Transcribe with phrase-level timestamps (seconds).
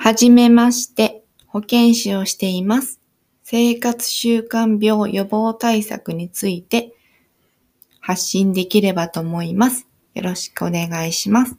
[0.00, 3.00] はじめまして、保健師をしています。
[3.42, 6.94] 生活習慣病予防対策について
[8.00, 9.88] 発信できればと思います。
[10.14, 11.56] よろしくお願いします。